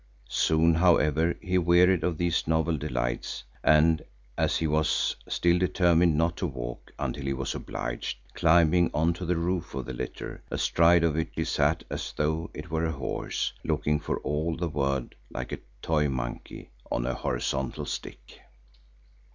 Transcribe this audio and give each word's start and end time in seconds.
Soon, 0.29 0.73
however, 0.73 1.35
he 1.43 1.59
wearied 1.59 2.03
of 2.03 2.17
these 2.17 2.47
novel 2.47 2.75
delights 2.75 3.43
and 3.63 4.01
as 4.35 4.57
he 4.57 4.65
was 4.65 5.15
still 5.29 5.59
determined 5.59 6.17
not 6.17 6.35
to 6.37 6.47
walk 6.47 6.91
until 6.97 7.21
he 7.21 7.33
was 7.33 7.53
obliged, 7.53 8.17
climbed 8.33 8.89
on 8.95 9.13
to 9.13 9.25
the 9.27 9.35
roof 9.35 9.75
of 9.75 9.85
the 9.85 9.93
litter, 9.93 10.41
astride 10.49 11.03
of 11.03 11.13
which 11.13 11.29
he 11.35 11.43
sat 11.45 11.83
as 11.91 12.13
though 12.13 12.49
it 12.51 12.71
were 12.71 12.85
a 12.87 12.91
horse, 12.91 13.53
looking 13.63 13.99
for 13.99 14.17
all 14.21 14.57
the 14.57 14.69
world 14.69 15.13
like 15.29 15.51
a 15.51 15.59
toy 15.83 16.09
monkey 16.09 16.71
on 16.91 17.05
a 17.05 17.13
horizontal 17.13 17.85
stick. 17.85 18.39